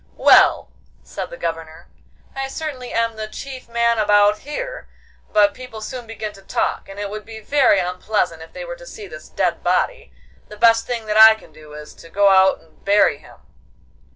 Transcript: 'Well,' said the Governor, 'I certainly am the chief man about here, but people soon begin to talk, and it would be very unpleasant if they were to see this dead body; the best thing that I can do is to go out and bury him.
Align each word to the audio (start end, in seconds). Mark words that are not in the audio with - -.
'Well,' 0.17 0.71
said 1.03 1.29
the 1.29 1.37
Governor, 1.37 1.87
'I 2.35 2.47
certainly 2.47 2.91
am 2.91 3.17
the 3.17 3.27
chief 3.27 3.69
man 3.69 3.99
about 3.99 4.39
here, 4.39 4.89
but 5.31 5.53
people 5.53 5.79
soon 5.79 6.07
begin 6.07 6.33
to 6.33 6.41
talk, 6.41 6.89
and 6.89 6.99
it 6.99 7.07
would 7.07 7.23
be 7.23 7.39
very 7.39 7.77
unpleasant 7.77 8.41
if 8.41 8.51
they 8.51 8.65
were 8.65 8.75
to 8.77 8.87
see 8.87 9.05
this 9.05 9.29
dead 9.29 9.63
body; 9.63 10.11
the 10.47 10.57
best 10.57 10.87
thing 10.87 11.05
that 11.05 11.17
I 11.21 11.35
can 11.35 11.51
do 11.53 11.73
is 11.73 11.93
to 11.93 12.09
go 12.09 12.29
out 12.31 12.61
and 12.61 12.83
bury 12.83 13.19
him. 13.19 13.37